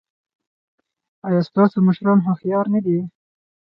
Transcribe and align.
ایا 1.27 1.41
ستاسو 1.49 1.77
مشران 1.87 2.19
هوښیار 2.25 2.65
نه 2.73 2.79
دي؟ 2.85 2.97